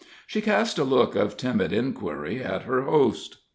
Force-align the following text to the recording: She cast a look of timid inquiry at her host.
She 0.25 0.41
cast 0.41 0.79
a 0.79 0.83
look 0.83 1.13
of 1.15 1.37
timid 1.37 1.71
inquiry 1.71 2.41
at 2.41 2.63
her 2.63 2.81
host. 2.85 3.37